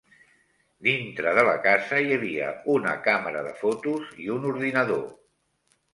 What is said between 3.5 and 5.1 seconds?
fotos i un ordinador.